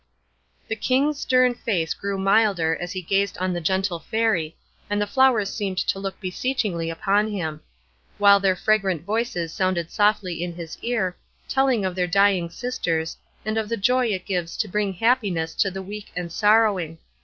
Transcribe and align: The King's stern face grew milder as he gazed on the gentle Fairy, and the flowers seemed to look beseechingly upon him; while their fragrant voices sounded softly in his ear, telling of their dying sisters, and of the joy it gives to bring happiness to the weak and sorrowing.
The 0.67 0.75
King's 0.75 1.19
stern 1.19 1.53
face 1.53 1.93
grew 1.93 2.17
milder 2.17 2.75
as 2.81 2.91
he 2.93 3.03
gazed 3.03 3.37
on 3.37 3.53
the 3.53 3.61
gentle 3.61 3.99
Fairy, 3.99 4.57
and 4.89 4.99
the 4.99 5.05
flowers 5.05 5.53
seemed 5.53 5.77
to 5.77 5.99
look 5.99 6.19
beseechingly 6.19 6.89
upon 6.89 7.27
him; 7.27 7.61
while 8.17 8.39
their 8.39 8.55
fragrant 8.55 9.03
voices 9.03 9.53
sounded 9.53 9.91
softly 9.91 10.41
in 10.41 10.55
his 10.55 10.79
ear, 10.81 11.15
telling 11.47 11.85
of 11.85 11.93
their 11.93 12.07
dying 12.07 12.49
sisters, 12.49 13.15
and 13.45 13.59
of 13.59 13.69
the 13.69 13.77
joy 13.77 14.07
it 14.07 14.25
gives 14.25 14.57
to 14.57 14.67
bring 14.67 14.93
happiness 14.93 15.53
to 15.53 15.69
the 15.69 15.83
weak 15.83 16.11
and 16.15 16.31
sorrowing. 16.31 16.97